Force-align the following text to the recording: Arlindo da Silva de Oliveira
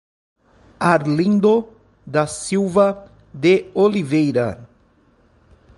Arlindo 0.79 1.71
da 2.03 2.25
Silva 2.25 3.05
de 3.31 3.69
Oliveira 3.75 4.67